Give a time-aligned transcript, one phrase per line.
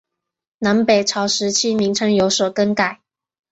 [0.57, 3.01] 南北朝时期名称有所更改。